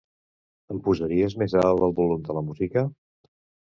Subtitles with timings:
[0.75, 2.89] Em posaries més alt el volum de la música?